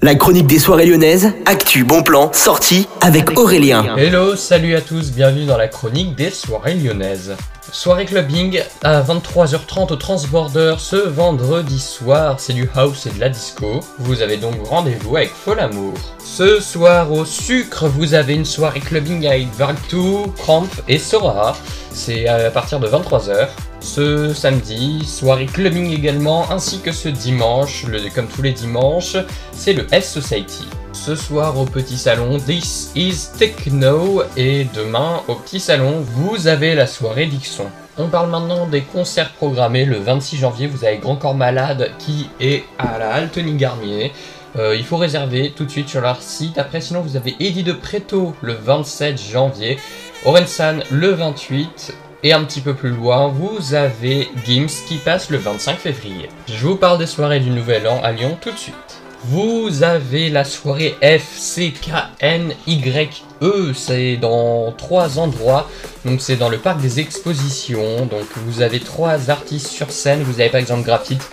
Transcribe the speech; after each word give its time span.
La 0.00 0.14
chronique 0.14 0.46
des 0.46 0.60
soirées 0.60 0.86
lyonnaises, 0.86 1.32
actu, 1.44 1.82
bon 1.82 2.04
plan, 2.04 2.32
sortie 2.32 2.86
avec 3.00 3.36
Aurélien. 3.36 3.96
Hello, 3.96 4.36
salut 4.36 4.76
à 4.76 4.80
tous, 4.80 5.10
bienvenue 5.10 5.44
dans 5.44 5.56
la 5.56 5.66
chronique 5.66 6.14
des 6.14 6.30
soirées 6.30 6.74
lyonnaises. 6.74 7.34
Soirée 7.72 8.04
clubbing 8.04 8.60
à 8.84 9.02
23h30 9.02 9.92
au 9.92 9.96
Transborder 9.96 10.76
ce 10.78 10.94
vendredi 10.94 11.80
soir, 11.80 12.36
c'est 12.38 12.52
du 12.52 12.70
house 12.76 13.06
et 13.06 13.10
de 13.10 13.18
la 13.18 13.28
disco. 13.28 13.80
Vous 13.98 14.22
avez 14.22 14.36
donc 14.36 14.54
rendez-vous 14.68 15.16
avec 15.16 15.30
Folamour. 15.30 15.94
Ce 16.38 16.60
soir 16.60 17.10
au 17.10 17.24
sucre, 17.24 17.88
vous 17.88 18.14
avez 18.14 18.34
une 18.34 18.44
soirée 18.44 18.78
clubbing 18.78 19.26
avec 19.26 19.52
Valtou, 19.56 20.32
Cramp 20.36 20.68
et 20.86 20.96
Sora. 20.96 21.56
C'est 21.90 22.28
à 22.28 22.48
partir 22.52 22.78
de 22.78 22.86
23h. 22.86 23.48
Ce 23.80 24.32
samedi, 24.32 25.04
soirée 25.04 25.46
clubbing 25.46 25.92
également, 25.92 26.48
ainsi 26.52 26.78
que 26.78 26.92
ce 26.92 27.08
dimanche, 27.08 27.86
comme 28.14 28.28
tous 28.28 28.42
les 28.42 28.52
dimanches, 28.52 29.16
c'est 29.50 29.72
le 29.72 29.84
S 29.90 30.12
Society. 30.12 30.68
Ce 30.92 31.16
soir 31.16 31.58
au 31.58 31.64
petit 31.64 31.98
salon, 31.98 32.38
This 32.38 32.92
is 32.94 33.36
Techno, 33.36 34.22
et 34.36 34.68
demain 34.74 35.22
au 35.26 35.34
petit 35.34 35.58
salon, 35.58 36.04
vous 36.06 36.46
avez 36.46 36.76
la 36.76 36.86
soirée 36.86 37.26
Dixon. 37.26 37.66
On 38.00 38.06
parle 38.06 38.30
maintenant 38.30 38.68
des 38.68 38.82
concerts 38.82 39.32
programmés. 39.32 39.84
Le 39.84 39.98
26 39.98 40.36
janvier, 40.36 40.68
vous 40.68 40.84
avez 40.84 40.98
Grand 40.98 41.16
Corps 41.16 41.34
Malade 41.34 41.90
qui 41.98 42.30
est 42.38 42.62
à 42.78 42.96
la 42.96 43.10
Altony 43.10 43.54
Garnier. 43.54 44.12
Euh, 44.56 44.76
il 44.76 44.84
faut 44.84 44.96
réserver 44.96 45.52
tout 45.54 45.64
de 45.64 45.70
suite 45.70 45.88
sur 45.88 46.00
leur 46.00 46.22
site. 46.22 46.58
Après, 46.58 46.80
sinon, 46.80 47.00
vous 47.00 47.16
avez 47.16 47.36
Eddie 47.40 47.62
de 47.62 47.72
Preto 47.72 48.34
le 48.40 48.54
27 48.54 49.20
janvier, 49.20 49.78
Orensan 50.24 50.80
le 50.90 51.10
28, 51.10 51.94
et 52.24 52.32
un 52.32 52.44
petit 52.44 52.60
peu 52.60 52.74
plus 52.74 52.90
loin, 52.90 53.28
vous 53.28 53.74
avez 53.74 54.28
Gims 54.44 54.66
qui 54.88 54.96
passe 54.96 55.30
le 55.30 55.38
25 55.38 55.76
février. 55.78 56.28
Je 56.48 56.66
vous 56.66 56.76
parle 56.76 56.98
des 56.98 57.06
soirées 57.06 57.40
du 57.40 57.50
Nouvel 57.50 57.86
An 57.86 58.00
à 58.02 58.10
Lyon 58.12 58.36
tout 58.40 58.50
de 58.50 58.58
suite. 58.58 58.74
Vous 59.24 59.82
avez 59.82 60.30
la 60.30 60.44
soirée 60.44 60.96
FCKNYE, 61.00 61.74
c'est 63.74 64.16
dans 64.16 64.72
trois 64.72 65.18
endroits. 65.18 65.68
Donc 66.04 66.20
c'est 66.20 66.36
dans 66.36 66.48
le 66.48 66.58
parc 66.58 66.80
des 66.80 67.00
expositions. 67.00 68.06
Donc 68.06 68.26
vous 68.36 68.62
avez 68.62 68.78
trois 68.78 69.30
artistes 69.30 69.68
sur 69.68 69.90
scène. 69.90 70.22
Vous 70.22 70.40
avez 70.40 70.50
par 70.50 70.60
exemple 70.60 70.84
Graphite, 70.84 71.28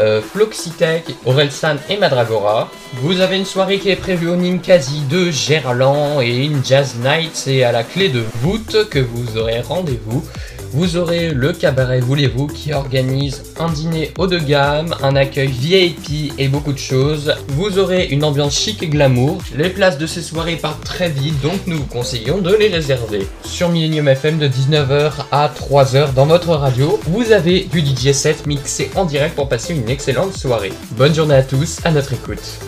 euh, 0.00 0.20
Floxitech, 0.22 1.04
Orelsan 1.26 1.76
et 1.88 1.96
Madragora. 1.96 2.70
Vous 3.02 3.20
avez 3.20 3.36
une 3.36 3.44
soirée 3.44 3.78
qui 3.78 3.90
est 3.90 3.96
prévue 3.96 4.28
au 4.28 4.36
Ninkasi 4.36 5.02
de 5.10 5.30
Gerland 5.30 6.20
et 6.22 6.44
une 6.44 6.64
Jazz 6.64 6.94
Night, 7.02 7.30
c'est 7.34 7.62
à 7.62 7.72
la 7.72 7.82
clé 7.82 8.08
de 8.08 8.22
voûte 8.40 8.88
que 8.90 8.98
vous 8.98 9.36
aurez 9.36 9.60
rendez-vous. 9.60 10.24
Vous 10.72 10.96
aurez 10.96 11.30
le 11.30 11.52
cabaret 11.52 12.00
Voulez-vous 12.00 12.46
qui 12.46 12.72
organise 12.72 13.42
un 13.58 13.70
dîner 13.70 14.12
haut 14.18 14.26
de 14.26 14.38
gamme, 14.38 14.94
un 15.02 15.16
accueil 15.16 15.48
VIP 15.48 16.34
et 16.38 16.48
beaucoup 16.48 16.72
de 16.72 16.78
choses. 16.78 17.34
Vous 17.48 17.78
aurez 17.78 18.06
une 18.06 18.22
ambiance 18.22 18.58
chic 18.58 18.82
et 18.82 18.88
glamour. 18.88 19.38
Les 19.56 19.70
places 19.70 19.98
de 19.98 20.06
ces 20.06 20.22
soirées 20.22 20.56
partent 20.56 20.84
très 20.84 21.08
vite 21.08 21.40
donc 21.40 21.66
nous 21.66 21.78
vous 21.78 21.86
conseillons 21.86 22.38
de 22.38 22.54
les 22.54 22.68
réserver. 22.68 23.26
Sur 23.44 23.70
Millennium 23.70 24.08
FM 24.08 24.38
de 24.38 24.48
19h 24.48 25.12
à 25.32 25.48
3h 25.48 26.12
dans 26.14 26.26
votre 26.26 26.50
radio, 26.50 27.00
vous 27.06 27.32
avez 27.32 27.60
du 27.72 27.80
DJ 27.80 28.12
set 28.12 28.46
mixé 28.46 28.90
en 28.94 29.04
direct 29.04 29.34
pour 29.34 29.48
passer 29.48 29.74
une 29.74 29.88
excellente 29.88 30.34
soirée. 30.34 30.72
Bonne 30.92 31.14
journée 31.14 31.34
à 31.34 31.42
tous, 31.42 31.78
à 31.84 31.90
notre 31.90 32.12
écoute. 32.12 32.67